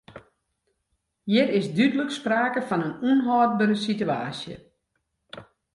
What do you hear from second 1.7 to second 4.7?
dúdlik sprake fan in ûnhâldbere sitewaasje.